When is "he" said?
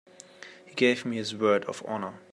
0.65-0.73